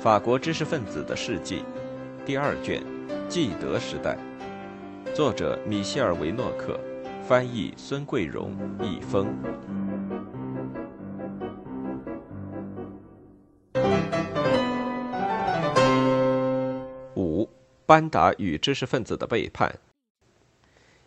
[0.00, 1.62] 法国知识分子的事迹，
[2.24, 2.82] 第二卷，
[3.28, 4.16] 纪德时代，
[5.14, 6.80] 作者米歇尔·维诺克，
[7.22, 9.28] 翻译孙桂荣，译风。
[17.14, 17.46] 五，
[17.84, 19.70] 班达与知识分子的背叛。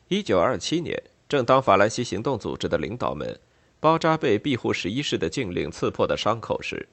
[0.07, 3.39] 一九二七年，正当法兰西行动组织的领导们
[3.79, 6.87] 包扎被庇护十一世的禁令刺破的伤口时。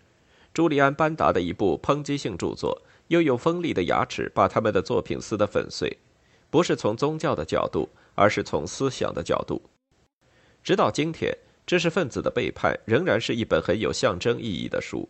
[0.53, 5.97] 朱利安·班达的一部抨击性著作，又用锋利的牙齿把他们的作品撕得粉碎，
[6.51, 9.63] 不是从宗教的角度，而是从思想的角度。
[10.63, 11.33] 直到今天，
[11.67, 15.09] 《知识分子的背叛》仍然是一本很有象征意义的书，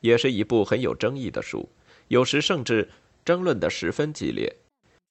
[0.00, 1.66] 也是一部很有争议的书，
[2.08, 2.88] 有时甚至
[3.24, 4.54] 争论得十分激烈。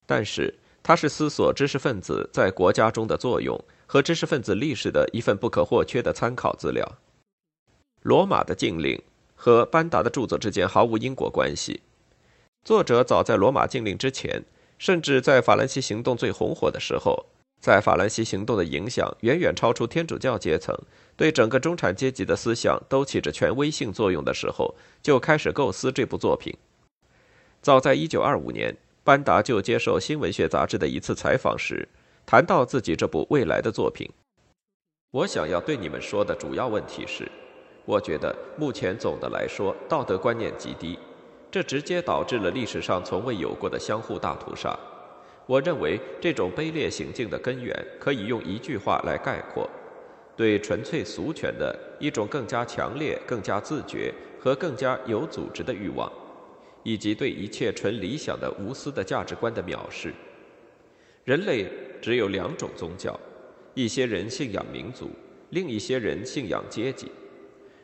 [0.06, 0.54] 但是，
[0.84, 6.88] 它是思索知识分子在国家中的作用和知识分子历史的一份不可或缺的参考资料。
[8.04, 9.02] 罗马的禁令。
[9.42, 11.82] 和班达的著作之间毫无因果关系。
[12.64, 14.44] 作者早在罗马禁令之前，
[14.78, 17.26] 甚至在法兰西行动最红火的时候，
[17.60, 20.78] 在法兰西行动的影响远远超出天主教阶层，
[21.18, 26.56] 对整个中产阶级的思想都起着权威性作用的时候，就开始构思这部作品。
[27.64, 31.90] 早在1925年，班达就接受《新文学杂志》的一次采访时，
[32.28, 34.08] 谈到自己这部未来的作品。
[35.10, 37.28] 我想要对你们说的主要问题是。
[37.86, 40.98] 我觉得目前总的来说道德观念极低，
[41.50, 44.78] 这直接导致了历史上从未有过的相互大屠杀。
[45.48, 49.68] 我认为这种卑劣行径的根源可以用一句话来概括：
[50.38, 56.10] 对纯粹俗权的一种更加强烈、更加自觉和更加有组织的欲望，
[56.84, 60.14] 以及对一切纯理想的无私的价值观的藐视。
[61.26, 61.66] 人类
[62.00, 63.20] 只有两种宗教，
[63.74, 65.10] 一些人信仰民族，
[65.50, 67.12] 另一些人信仰阶级。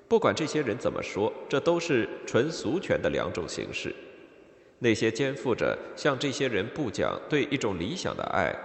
[0.07, 3.93] 不管这些人怎么说，这都是纯俗权的两种形式。
[4.79, 8.55] 那些肩负着向这些人不讲对一种理想的爱，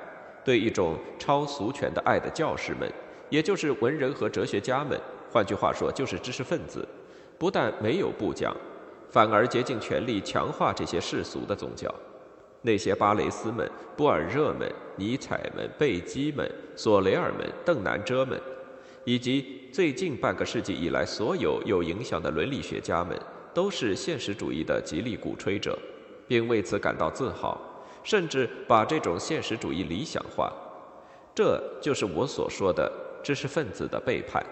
[0.44, 2.88] 对一种超俗权的爱的教士们，
[3.28, 5.00] 也就是文人和哲学家们，
[5.32, 6.86] 换句话说，就是知识分子，
[7.38, 8.56] 不但没有不讲，
[9.10, 11.92] 反而竭尽全力强化这些世俗的宗教。
[12.60, 18.40] 那些巴雷斯们、布尔热们、尼采们、贝基们、索雷尔们、邓南遮们。
[19.04, 23.18] 以及最近半个世纪以来，所有有影响的伦理学家们
[23.54, 25.78] 都是现实主义的极力鼓吹者，
[26.28, 27.58] 并为此感到自豪，
[28.04, 30.52] 甚至把这种现实主义理想化。
[31.34, 32.92] 这就是我所说的
[33.24, 34.44] 知识分子的背叛。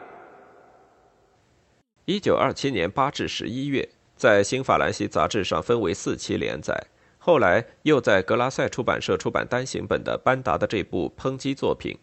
[2.06, 6.74] 一九二七年八至十一月，在《新法兰西》杂志上分为四期连载，
[7.18, 11.94] 后来又在格拉塞出版社出版单行本的班达的这部抨击作品。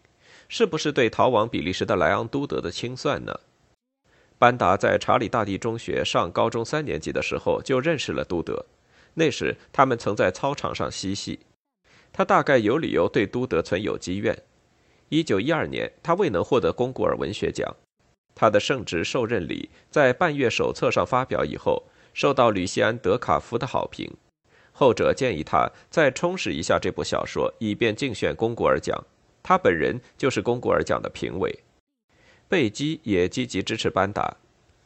[0.48, 3.40] 是不是对逃往比利时的莱昂都德的清算呢？
[4.38, 8.64] 班达在查理大帝中学上高中三年级的时候就认识了都德，
[9.14, 11.40] 那时他们曾在操场上嬉戏。
[12.12, 14.36] 他大概有理由对都德存有积怨。
[15.10, 17.76] 一九一二年，他未能获得龚古尔文学奖。
[18.34, 21.84] 他的圣职受任礼在半月手册上发表以后，
[22.14, 24.10] 受到吕西安·德卡夫的好评。
[24.72, 29.04] 后者建议他再充实一下这部小说，以便竞选龚古尔奖。
[29.48, 31.60] 他本人就是龚古尔奖的评委，
[32.50, 34.36] 贝基也积极支持班达，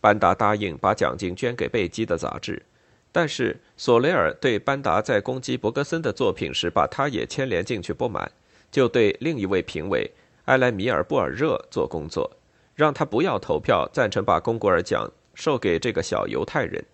[0.01, 2.63] 班达答应把奖金捐给贝基的杂志，
[3.11, 8.31] 但是索雷尔对班达在攻击伯格森的作品时把他也牵连进去不满，
[8.71, 10.09] 就对另一位评委
[10.45, 12.31] 埃莱米尔·布尔热做工作，
[12.77, 16.85] 让他不要投票赞成把龚古尔奖授给这个小犹太人，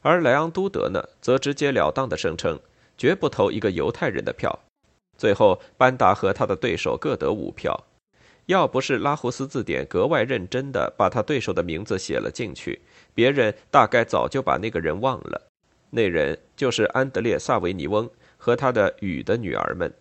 [0.00, 2.58] 而莱昂都德呢，则直截了当地声称
[2.96, 4.58] 绝不投一个犹太人的票。
[5.22, 7.84] 最后，班达和他的对手各得五票。
[8.46, 12.80] 要不是拉胡斯字典格外认真地把他对手的名字写了进去，
[13.14, 15.40] 别人大概早就把那个人忘了。
[15.90, 19.94] 那人就是安德烈·萨维尼翁和他的雨的女儿们。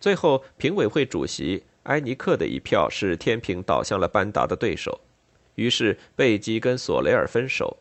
[0.00, 4.98] 最后，评委会主席埃尼克的一票使天平倒向了班达的对手。
[5.56, 7.76] 于是，贝基跟索雷尔分手。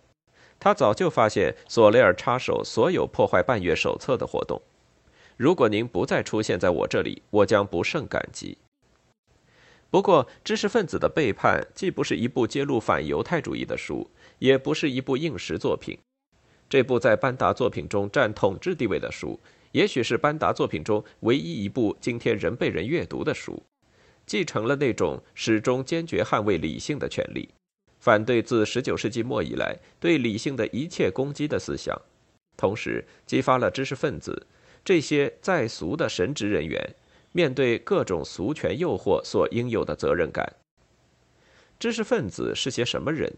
[0.60, 4.62] 他早就发现索雷尔插手所有破坏半月手册的活动。
[5.42, 8.60] 如果您不再出现在我这里，我将不胜感激。
[9.90, 14.08] 不过，《知识分子的背叛》既不是一部揭露反犹太主义的书，
[14.38, 15.98] 也不是一部应时作品。
[16.70, 19.40] 这部在班达作品中占统治地位的书，
[19.72, 23.64] 也许是班达作品中唯一一部今天仍被人阅读的书，
[24.28, 27.50] 继承了那种始终坚决捍卫理性的权利，
[28.00, 32.00] 反对自19世纪末以来对理性的一切攻击的思想，
[32.56, 34.46] 同时激发了知识分子。
[34.84, 36.96] 这些在俗的神职人员，
[37.32, 40.56] 面对各种俗权诱惑所应有的责任感。
[41.80, 43.34] 知识分子是些什么人？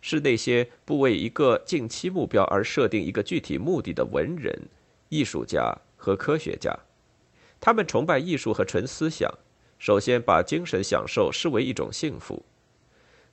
[0.00, 4.58] 是那些不为一个近期目标而设定一个具体目的的文人、
[5.10, 6.74] 艺术家和科学家。
[7.60, 9.30] 他们崇拜艺术和纯思想，
[9.78, 12.42] 首先把精神享受视为一种幸福。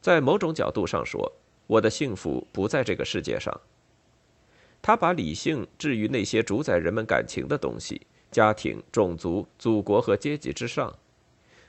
[0.02, 1.32] 在某种角度上说，
[1.68, 3.62] 我的幸福不在这个世界上。
[4.88, 10.98] 他把理性置于那些主宰人们感情的东西——家庭、种族、祖国和阶级之上。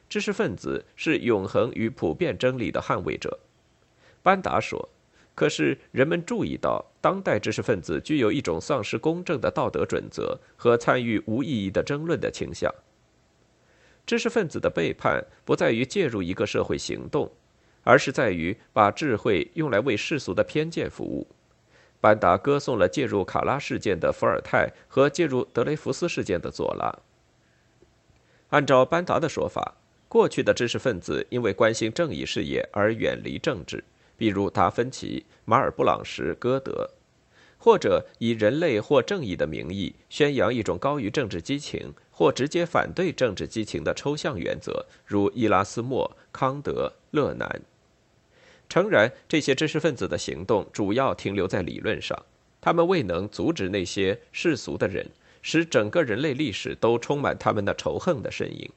[0.09, 3.37] 知识分子是永恒与普遍真理的捍卫者，
[4.23, 4.89] 班达说。
[5.35, 12.73] 可是人们注意到，当代知识分子具有一种丧失公正的道德准则和参与无意义的争论的倾向。
[14.07, 17.29] 知识分子的背叛不在于介入一个社会行动，
[17.83, 21.27] 而是在于把智慧用来为世俗的偏见服务。
[22.01, 26.99] 班达歌颂了介入卡拉事件的伏尔泰和介入德雷福斯事件的左拉。
[28.51, 29.75] 按照班达的说法。
[30.11, 33.85] 过去的知识分子因为关心正义事业而远离政治，
[34.17, 36.89] 比如达芬奇、马尔布朗什、歌德，
[37.59, 47.61] 或者以人类或正义的名义宣扬一种高于政治激情或直接反对政治激情的抽象原则，如伊拉斯谟、康德、勒南。
[48.69, 52.23] 诚然，这些知识分子的行动主要停留在理论上，
[52.61, 55.07] 他们未能阻止那些世俗的人，
[55.41, 58.71] 使整个人类历史都充满他们的仇恨的身影。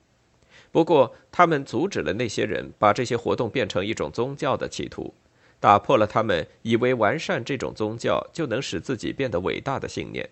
[0.71, 5.13] 不过，他们阻止了那些人把这些活动变成一种宗教的企图，
[5.59, 10.29] 打破了他们以为完善这种宗教就能使自己变得伟大的信念。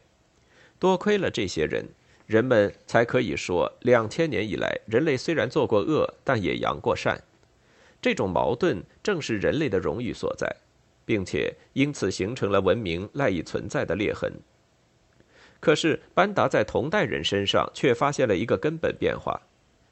[0.79, 1.85] 多亏了这些人，
[2.25, 7.21] 人们才可以说，两千年以来，人类虽然做过恶，但也扬过善。
[8.01, 10.55] 这种矛盾正是人类的荣誉所在，
[11.05, 14.31] 并且因此形成了文明赖以存在的裂痕。
[15.59, 19.41] 可是，班达在同代人身上却发现了一个根本变化。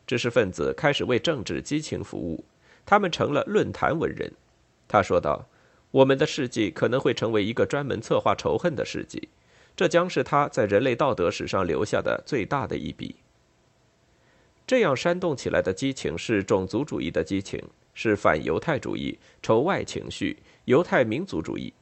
[0.05, 2.45] 知识分子开始为政治激情服务，
[2.85, 4.31] 他们成了论坛文人。
[4.87, 5.45] 他说道
[5.91, 9.27] ：“我们的事迹可能会成为一个专门策划仇恨的事迹，
[9.75, 13.17] 这将是他在人类道德史上留下的最大的一笔。”
[14.65, 17.61] 这样煽动起来的激情是种族主义的激情，
[17.99, 21.73] 是反犹太主义、仇外情绪、犹太民族主义，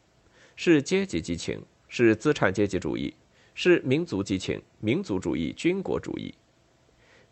[0.55, 3.13] 是阶级激情，是资产阶级主义，
[3.53, 6.33] 是民族激情、民族主义、军国主义。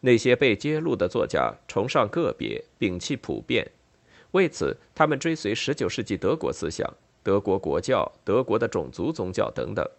[0.01, 3.65] 那些被揭露的作家崇尚个别，摒弃普遍，
[4.31, 6.85] 为此，他们追随19世纪德国思想、
[7.23, 9.89] 德国国教、德国的种族宗教等等。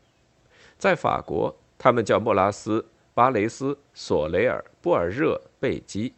[0.76, 2.84] 在法国，他们叫莫拉斯、
[3.14, 6.12] 巴雷斯、索雷尔、布尔热、贝基。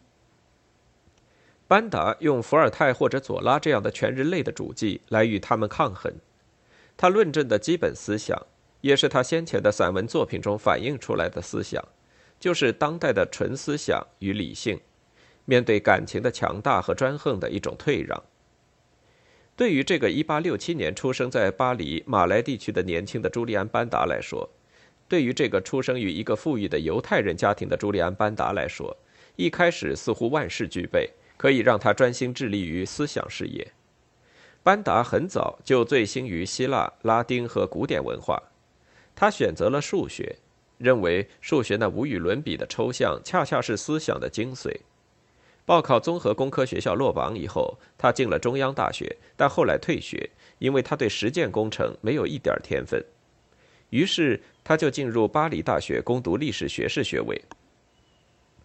[1.68, 6.12] 班达用伏尔泰或者左拉这样的全人类的主迹来与他们抗衡。
[6.96, 8.46] 他论证的基本思想，
[8.80, 11.82] 也是他先前的散文作品中反映出来的思想。
[12.38, 14.78] 就是当代的纯思想与理性，
[15.46, 18.22] 面对感情的强大和专横的一种退让。
[19.56, 24.48] 对于这个1867年出生在巴黎马来地区的年轻的朱利安·班达来说，
[25.08, 28.94] 对于这个出生于一个富裕的犹太人家庭的朱利安·班达来说，
[29.36, 33.72] 一开始似乎万事俱备，可以让他专心致力于思想事业。
[34.62, 38.42] 班达很早就醉心于希腊、拉丁和古典文化，
[39.14, 40.36] 他选择了数学。
[40.78, 44.76] 认为数学那无与伦比的抽象，恰恰是思想的精髓。
[45.64, 50.28] 报考综合工科学校落榜以后，他进了中央大学，但后来退学，
[50.58, 53.02] 因为他对实践工程没有一点天分。
[53.88, 57.40] 于是他就进入巴黎大学攻读历史学士学位。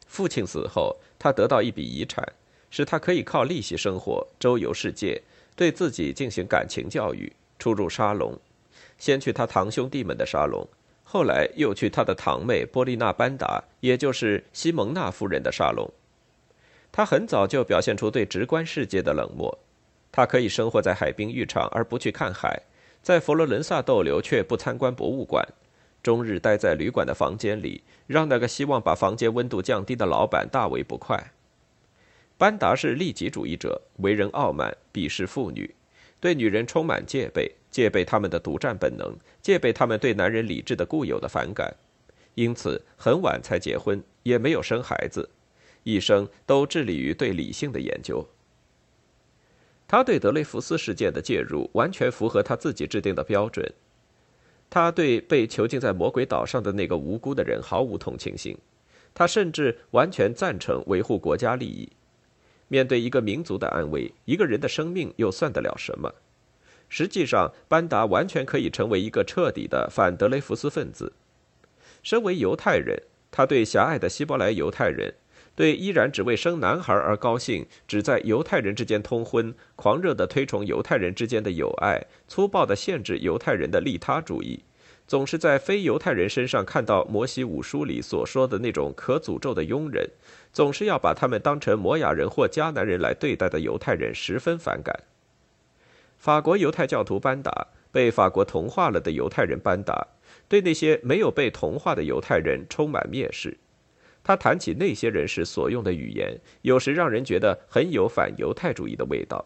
[0.05, 2.27] 父亲死后，他得到一笔遗产，
[2.71, 5.21] 使他可以靠利息生活，周游世界，
[5.55, 8.35] 对自己进行感情教育，出入沙龙，
[8.97, 10.67] 先去他堂兄弟们的沙龙。
[11.03, 15.91] 后来又去他的堂妹波利娜·班达，也就是西蒙娜夫人的沙龙。
[16.89, 19.59] 他很早就表现出对直观世界的冷漠。
[20.09, 22.61] 他可以生活在海滨浴场而不去看海，
[23.01, 25.45] 在佛罗伦萨逗留却不参观博物馆，
[26.01, 31.31] 终日待在旅馆的房间里，让那个希望把房间温度降低的老板大为不快。
[32.41, 35.75] 班达是利己主义者，为人傲慢，鄙视妇女，
[36.19, 37.53] 对女人充满戒备。
[37.69, 41.71] 戒备他们的独占本能，戒备他们对男人理智的固有的反感，
[42.33, 45.29] 因此很晚才结婚，也没有生孩子，
[45.83, 48.27] 一生都致力于对理性的研究。
[49.87, 53.71] 他对德雷福斯事件的介入完全符合他自己制定的标准。
[54.67, 58.57] 他对被囚禁在魔鬼岛上的那个无辜的人毫无同情心，
[59.13, 61.87] 他甚至完全赞成维护国家利益。
[62.71, 66.09] 面对一个民族的安危，一个人的生命又算得了什么？
[66.87, 71.11] 实际上，班达完全可以成为一个彻底的反德雷福斯分子。
[72.01, 75.13] 身为犹太人，他对狭隘的希伯来犹太人、
[75.53, 84.63] 对依然只为生男孩而高兴、只在犹太人之间通婚、狂热的推崇犹太人之间的友爱、粗暴的限制犹太人的利他主义，
[85.11, 90.09] 总是在非犹太人身上看到摩西五书里所说的那种可诅咒的庸人，
[90.53, 94.97] 总是要把他们当成摩亚人或迦南人来对待的犹太人十分反感。
[96.17, 100.07] 法国犹太教徒班达被法国同化了的犹太人班达，
[100.47, 103.57] 对那些没有被同化的犹太人充满蔑视。
[104.23, 109.45] 他谈起那些人时所用的语言，有时让人觉得很有反犹太主义的味道。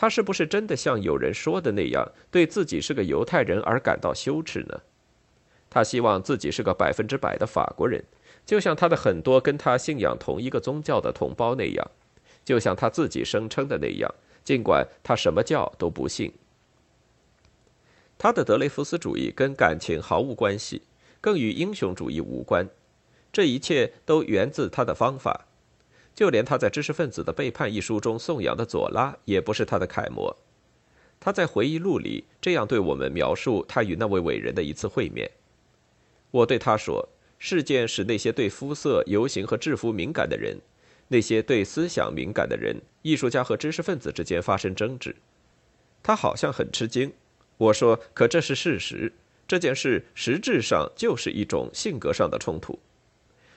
[0.00, 4.80] 他是不是真的像有人说的那样，对自己是个犹太人而感到羞耻呢？
[5.68, 8.02] 他希望自己是个百分之百的法国人，
[8.46, 11.90] 就像他的很多跟他信仰同一个宗教的同胞那样，
[12.46, 14.10] 就像他自己声称的那样，
[14.42, 16.32] 尽管他什么教都不信。
[18.16, 20.80] 他的德雷福斯主义跟感情毫无关系，
[21.20, 22.66] 更与英雄主义无关。
[23.30, 25.46] 这一切都源自他的方法，
[26.20, 30.36] 就连他在《知识分子的背叛》一书中颂扬的左拉，也不是他的楷模。
[31.18, 35.30] 他在回忆录里这样对我们描述他与那位伟人的一次会面：
[36.30, 37.08] 我对他说，
[37.38, 40.58] 事件使那些对肤色、游行和制服敏感的人，
[41.08, 45.16] 那些对思想敏感的人，艺术家和知识分子之间发生争执。
[46.02, 47.10] 他好像很吃惊。
[47.56, 49.10] 我说：“可这是事实，
[49.48, 52.78] 这件事实质上就是一种性格上的冲突。”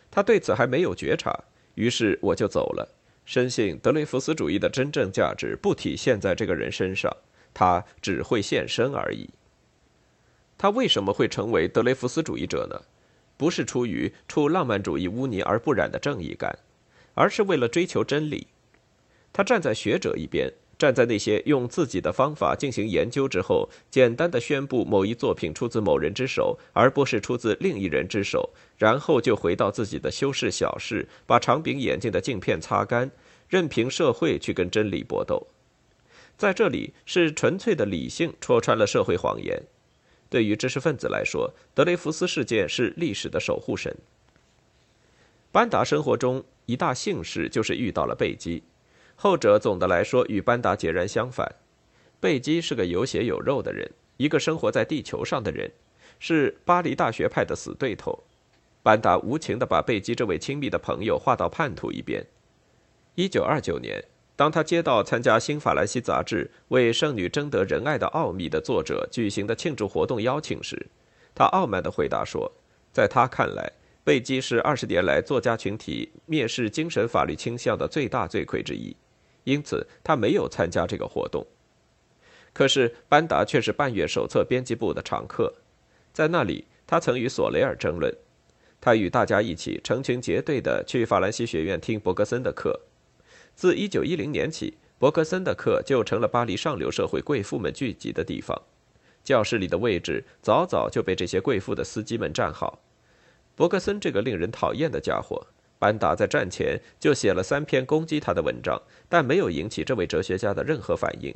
[0.10, 1.43] 他对此还没有觉察，
[1.75, 2.88] 于是我就走了，
[3.25, 7.12] 深信德雷福斯主义的真正价值不体现在这个人身上，
[7.53, 9.30] 他只会现身而已。
[10.58, 12.82] 他为什么会成为德雷福斯主义者呢？
[13.36, 16.58] 不是出于出浪漫主义污泥而不染的正义感，
[17.15, 18.48] 而是为了追求真理。
[19.34, 20.53] 他站在学者一边。
[20.83, 33.09] 站在那些用自己的方法进行研究之后，简单的宣布某一作品出自某人之手，而不是出自另一人之手，然后就回到自己的修饰小事，把长柄眼镜的镜片擦干，
[33.47, 35.47] 任凭社会去跟真理搏斗。
[36.35, 39.63] 在这里，是纯粹的理性戳穿了社会谎言。
[40.29, 43.95] 对于知识分子来说，德雷福斯事件是历史的守护神。
[45.53, 48.63] 班达生活中一大幸事就是遇到了贝基。
[49.15, 51.55] 后者总的来说与班达截然相反。
[52.20, 55.72] 贝基是个有血有肉的人，一个生活在地球上的人，
[56.20, 58.24] 是巴黎大学派的死对头。
[58.82, 62.25] 班达无情地把贝基这位亲密的朋友划到叛徒一边。
[63.15, 64.03] 一九二九年，
[64.36, 70.88] 当他接到参加《新法兰西》杂志为圣女争得仁爱的奥秘的作者举行的庆祝活动邀请时，
[71.36, 72.51] 他傲慢地回答说
[72.91, 73.72] ：“在他看来，
[74.03, 78.96] 贝基是二十年来作家群体蔑视精神法律倾向的最大罪魁之一。”
[79.43, 81.45] 因此，他没有参加这个活动。
[82.53, 85.53] 可是，班达却是半月手册编辑部的常客，
[86.13, 88.13] 在那里，他曾与索雷尔争论。
[88.79, 92.81] 他与大家一起成群结队地去法兰西学院听伯格森的课。
[93.55, 98.62] 自1910年起，伯格森的课就成了巴黎上流社会贵妇们聚集的地方。
[99.23, 102.79] 教室里的位置早早就被这些贵妇的司机们占好。
[103.55, 105.47] 伯格森这个令人讨厌的家伙。
[105.83, 111.35] 班达在战前就写了三篇攻击他的文章，但没有引起这位哲学家的任何反应。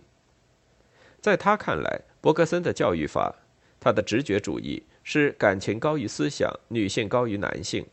[1.20, 3.36] 在他看来，伯格森的教育法，
[3.78, 7.86] 他的直觉主义是感情高于思想，女性高于男性。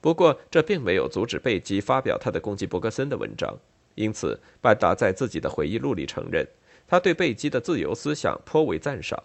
[0.00, 3.54] 不过，这并没有阻止贝基发表他的攻击伯格森的文章。
[3.94, 6.48] 因此，班达在自己的回忆录里承认，
[6.88, 9.22] 他对贝基的自由思想颇为赞赏。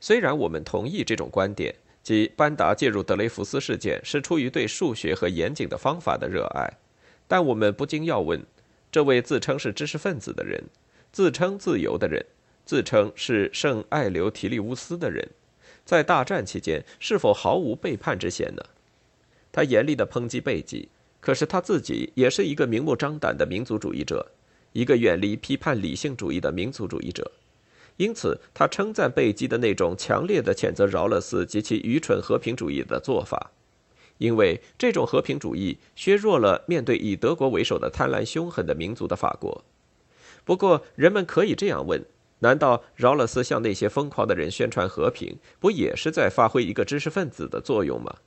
[0.00, 1.74] 虽然我们同意这种观点。
[2.08, 6.78] 即班达介入德雷福斯事件是出于对数学和严谨的方法的热爱，
[7.26, 8.42] 但我们不禁要问：
[8.90, 10.64] 这位自称是知识分子的人，
[11.12, 12.24] 自称自由的人，
[12.64, 15.28] 自称是圣艾留提利乌斯的人，
[15.84, 18.62] 在大战期间是否毫无背叛之嫌呢？
[19.52, 20.88] 他严厉地抨击贝吉，
[21.20, 24.26] 可是他自己也是一个明目张胆的民族主义者，
[24.72, 27.30] 一个远离批判理性主义的民族主义者。
[27.98, 33.50] 因此，他称赞贝基的那种强烈的谴责饶勒斯及其愚蠢和平主义的做法，
[34.18, 39.64] 因为这种和平主义削弱了面对以德国为首的贪婪凶狠的民族的法国。
[40.44, 42.04] 不过，人们可以这样问：
[42.38, 48.18] 难道饶勒斯向那些疯狂的人宣传和平，不也是在发挥一个知识分子的作用吗？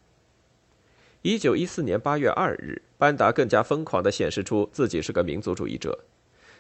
[1.22, 6.00] 一九一四年八月二日，班达更加疯狂地显示出自己是个民族主义者，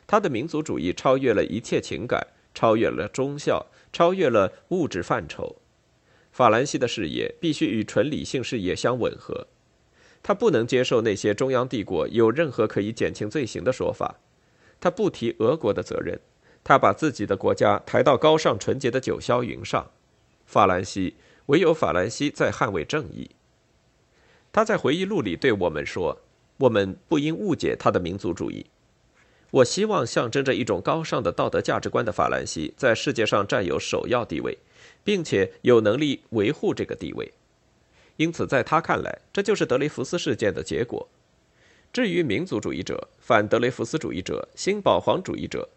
[0.08, 2.26] 他的民族主义超越了一切情感。
[2.54, 5.58] 超越了忠孝，超越了物质范畴。
[6.32, 9.48] 法兰西的事业必须与纯理性事业相吻合。
[10.24, 14.20] 他不能接受那些中央帝国有任何可以减轻罪行的说法。
[14.80, 16.20] 他不提俄国的责任。
[16.64, 19.90] 他把自己的国家抬到高尚纯洁的九霄云上。
[20.46, 21.16] 法兰西
[21.48, 23.32] 唯有法兰西在捍卫正义。
[24.54, 26.22] 他在回忆录里对我们说
[26.58, 28.68] ：“我们不应误解他的民族主义。
[29.52, 34.58] 我希望象征着一种高尚的道德价值观的法兰西在世界上占有首要地位，
[35.04, 37.34] 并且有能力维护这个地位。
[38.16, 41.08] 因此，在他看来，这就是德雷福斯事件的结果。
[41.92, 45.68] 至于民族主义者、反德雷福斯主义者、新保皇主义者，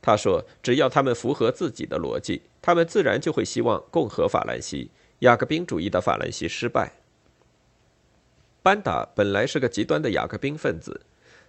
[0.00, 6.90] 他说，只要他们符合自己的逻辑，他们自然就会希望共和法兰西、雅各宾主义的法兰西失败。”
[8.64, 11.02] 班达本来是个极端的雅各宾分子，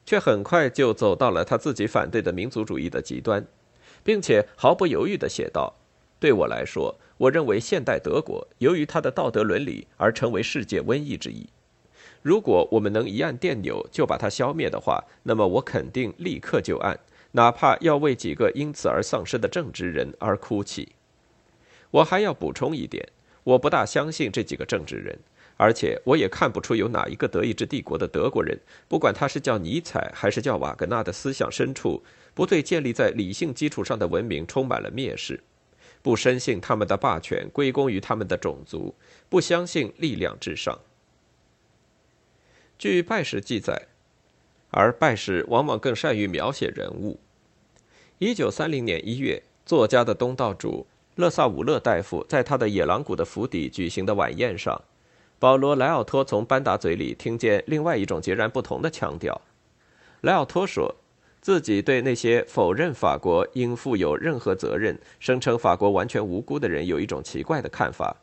[0.06, 3.46] 却很快就走到了他自己反对的民族主义的极端，
[4.04, 5.74] 并且毫不犹豫地写道
[6.20, 11.48] ：“对我来说，我认为现代德国由于它的道德伦理而成为世界瘟疫之一。
[12.22, 17.00] 如果我们能一按电钮就把它消灭的话，那么我肯定立刻就按，
[17.32, 20.94] 哪怕要为几个因此而丧生的正直人而哭泣。
[21.92, 23.08] 我还要补充一点，
[23.44, 25.20] 我不大相信这几个正直人。”
[25.56, 35.42] 而且我也看不出有哪一个德意志帝国的德国人，不管他是叫尼采还是叫瓦格纳的思想深处，不对建立在理性基础上的文明充满了蔑视，
[36.02, 38.96] 不深信他们的霸权归功于他们的种族，
[39.30, 40.80] 不相信力量至上。
[42.80, 43.88] 据拜史记载，
[44.72, 47.20] 而拜史往往更善于描写人物。
[48.18, 54.82] 一九三零年一月，作家的东道主勒萨武勒大夫在他的野狼谷的府邸举行的晚宴上。
[55.44, 59.42] 保罗·莱奥托从班达嘴里听见另外一种截然不同的腔调。
[60.22, 60.96] 莱奥托说，
[61.42, 68.16] 自己对那些否认法国应负有任何责任、声称法国完全无辜的人有一种奇怪的看法，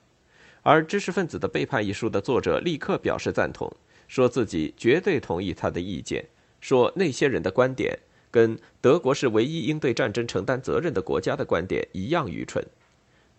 [0.62, 3.70] 而《知识分子的背叛》一书的作者立刻表示赞同，
[4.08, 6.24] 说自己绝对同意他的意见，
[6.62, 7.98] 说那些人的观点
[8.30, 12.64] 跟德国是唯一应对战争承担责任的国家的观点一样愚蠢。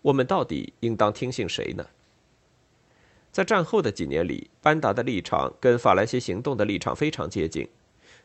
[0.02, 1.84] 我们到底应当听信谁呢？
[3.32, 7.66] 在战后的几年里，班达的立场跟法兰西行动的立场非常接近。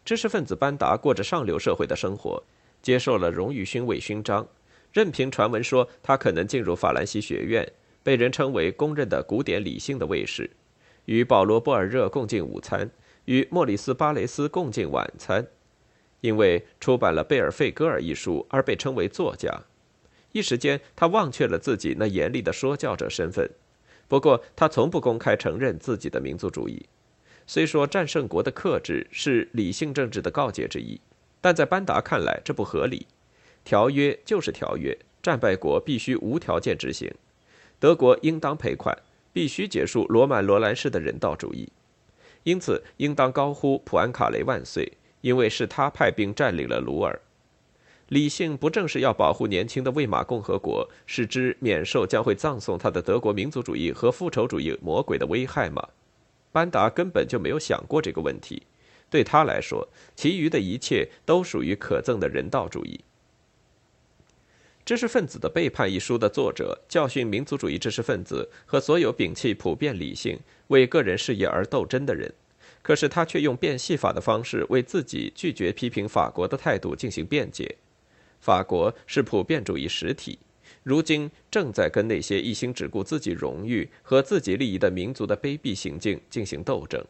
[0.03, 2.43] 知识分子班达过着上流社会的生活，
[2.81, 4.45] 接受了荣誉勋位勋章，
[4.91, 7.65] 任凭传闻说他可能进入法兰西学院，
[8.03, 10.49] 被人称为公认的古典理性的卫士，
[11.05, 12.89] 与保罗·波尔热共进午餐，
[13.25, 15.47] 与莫里斯·巴雷斯共进晚餐，
[16.19, 19.63] 因为出版了《贝尔费戈尔》一书而被称为作家。
[20.33, 23.49] 一时间，他忘却了自己那严厉的说教者身份。
[24.07, 26.85] 不过，他从不公开承认自己的民族主义。
[27.45, 30.99] 虽说战胜国的克制是理性政治的告诫之一，
[31.41, 33.07] 但在班达看来这不合理。
[33.63, 37.13] 条约就是条约，战败国必须无条件执行。
[37.79, 38.97] 德国应当赔款，
[39.31, 41.69] 必须结束罗曼罗兰式的人道主义。
[42.43, 44.91] 因此，应当高呼普安卡雷万岁，
[45.21, 47.19] 因为是他派兵占领了鲁尔。
[48.09, 55.85] 理性不正是要保护年轻的魏玛共和国，使之免受将会葬送他的德国民族主义和复仇主义魔鬼的危害吗？
[56.53, 58.63] 班达根本就没有想过这个问题。
[59.09, 63.01] 对他来说，其余的一切都属于可憎的人道主义。
[64.85, 72.33] 《知识分子的背叛》一书的作者教训民族主义知识分子和所有摒弃普遍理性、为个人事业而斗争的人，
[72.81, 77.75] 可是他却用变戏法的方式为自己拒绝批评法国的态度进行辩解。
[78.39, 80.39] 法国是普遍主义实体，
[80.83, 87.03] 如今正在跟那些一心只顾自己荣誉和自己利益的民族的卑鄙行径进行斗争。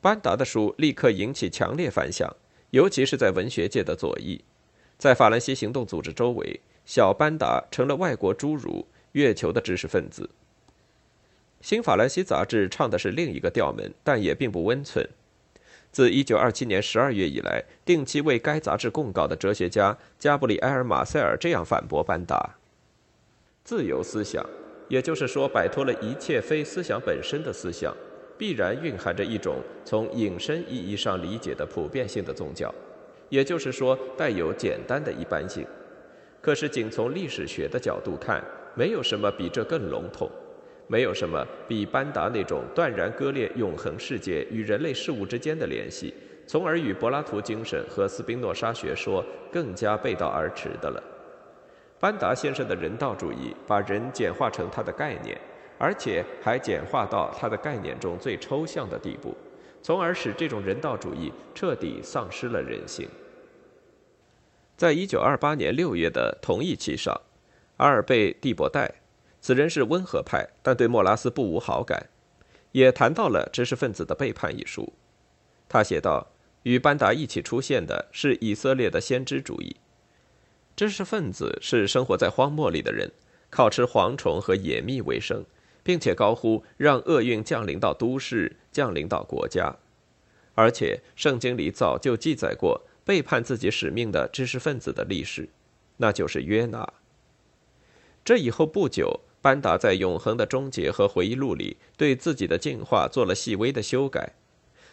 [0.00, 2.34] 班达的书立刻引起强烈反响，
[2.70, 4.42] 尤其是在文学界的左翼。
[4.96, 10.30] 在法兰西行动组织周围，小班达成了外国侏儒、月球的知识分子。
[11.60, 15.06] 新法兰西杂志唱的是另一个调门，但也并不温存。
[15.96, 22.54] 自1927年12月以来，定期为该杂志供稿的哲学家加布里埃尔·马塞尔这样反驳班达：
[23.64, 24.44] 自由思想，
[24.90, 27.96] 也就是说，摆脱了一切非思想本身的思想，
[28.36, 29.56] 必然蕴含着一种
[29.86, 32.70] 从引申意义上理解的普遍性的宗教，
[33.30, 35.66] 也就是说，带有简单的一般性。
[36.42, 40.30] 可是，仅从历史学的角度看，没有什么比这更笼统。
[40.88, 46.14] 没有什么比班达那种断然割裂永恒世界与人类事物之间的联系，
[46.46, 51.02] 从而与柏拉图精神和斯宾诺莎学说更加背道而驰的了。
[51.98, 55.36] 班达先生的人道主义把人简化成他的概念，
[55.78, 59.36] 而且还简化到他的概念中最抽象的地步，
[59.82, 63.08] 从而使这种人道主义彻底丧失了人性。
[64.76, 67.18] 在一九二八年六月的同一期上，
[67.78, 68.94] 阿尔贝·蒂博代。
[69.46, 72.08] 此人是温和派，但对莫拉斯不无好感，
[72.72, 74.92] 也谈到了《知识分子的背叛》一书。
[75.68, 76.32] 他写道
[76.66, 79.76] ：“与班达一起出现的是以色列的先知主义。
[80.74, 83.12] 知识分子是生活在荒漠里的人，
[83.48, 85.44] 靠吃蝗虫和野蜜为生，
[85.84, 89.76] 并且高呼让厄运降临到都市，降临到国家。
[90.56, 95.48] 而且，圣经里早就记载过背叛自己使命的知识分子的历史，
[95.98, 96.94] 那就是约拿。
[98.24, 104.32] 这以后不久，班达在《永恒的终结》和回忆录里对自己的进化做了细微的修改。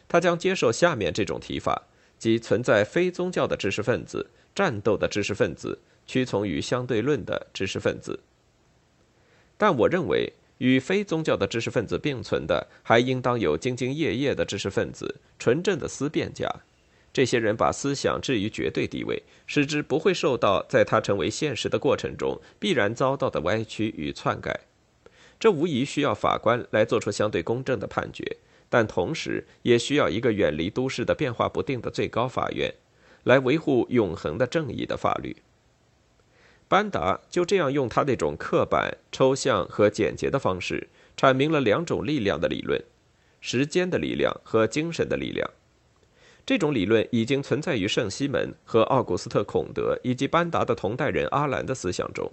[0.07, 1.87] 他将接受下面这种提法：
[2.19, 8.19] 即存在非宗教的知识分子、战斗的知识分子、屈从于相对论的知识分子。
[9.57, 10.33] 但我认为。
[10.59, 16.47] 与非宗教的知识分子并存的，还应当有兢兢业业的知识分子、纯正的思辨家。
[17.13, 24.61] 这些人把思想置于绝对地位，使之不会受到在它成为现实的过程中必然遭到的歪曲与篡改。
[25.39, 32.73] 这无疑需要法官来做出相对公正的判决，但同时也需要一个远离都市的变化不定的最高法院，
[33.23, 35.35] 来维护永恒的正义的法律。
[36.67, 42.81] 班达就这样用他那种刻板、抽象和简洁的方式，阐明了两种力量的理论：
[43.39, 45.47] 时间的力量和精神的力量。
[46.45, 52.29] 这种理论已经存在于圣西门和奥古斯特·孔德以及班达的同代人阿兰的思想中。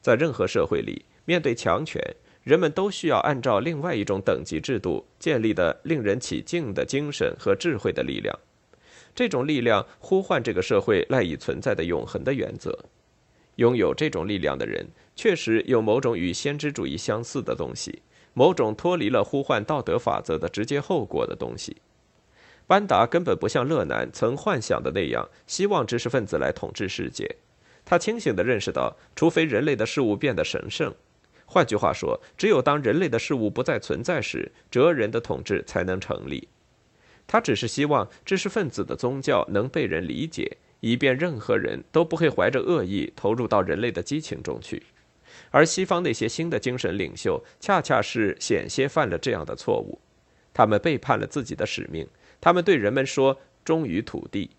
[0.00, 2.00] 在任何社会里，面对强权，
[2.44, 8.38] 人们都需要按照另外一种等级制度建立的令人起敬的精神和智慧的力量。
[9.16, 12.78] 这种力量呼唤这个社会赖以存在的永恒的原则。
[13.56, 21.76] 拥有这种力量的人，确实有某种与先知主义相似的东西，某种脱离了呼唤道德法则的直接后果的东西。
[22.66, 27.36] 班达根本不像勒南曾幻想的那样，希望知识分子来统治世界。
[27.84, 30.94] 他清醒地认识到，除非人类的事物变得神圣，
[31.44, 36.48] 换句话说，只有当人类的事物不再存在时，哲人的统治才能成立。
[37.26, 40.58] 他只是希望知识分子的宗教能被人理解。
[40.80, 44.82] 以便任何人都不会怀着恶意投入到人类的激情中去，
[45.50, 49.98] 而西方那些新的精神领袖恰恰是险些犯了这样的错误，
[50.52, 52.06] 他们背叛了自己的使命，
[52.44, 54.50] 他们对人们说忠于土地。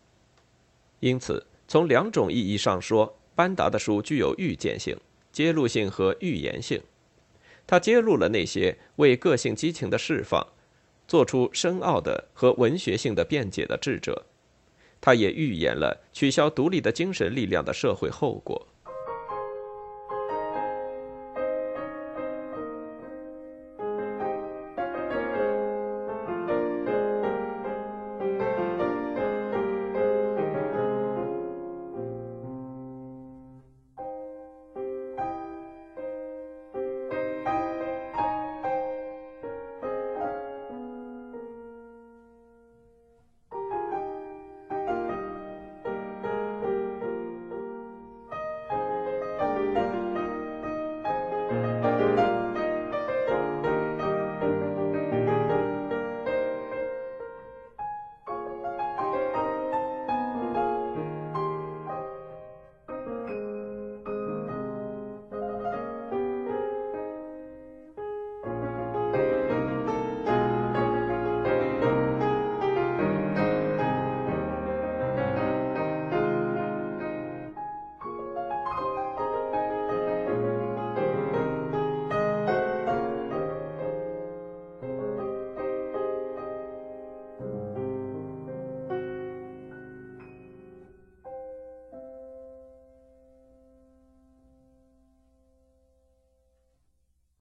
[1.01, 4.97] 因此，从两种意义上说，班达的书具有预见性、
[5.31, 6.81] 揭露性和预言性。
[7.67, 10.47] 他揭露了那些为个性激情的释放，
[11.07, 14.25] 做出深奥的和文学性的辩解的智者。
[14.99, 18.67] 他也预言了取消独立的精神力量的社会后果。